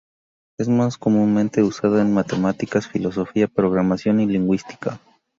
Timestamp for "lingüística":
4.25-4.99